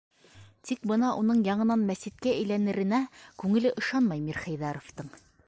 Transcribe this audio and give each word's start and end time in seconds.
Тик 0.69 0.87
бына 0.91 1.11
уның 1.23 1.43
яңынан 1.47 1.83
мәсеткә 1.91 2.33
әйләнеренә 2.39 3.03
күңеле 3.45 3.75
ышанмай 3.83 4.27
Мирхәйҙәровтың. 4.29 5.17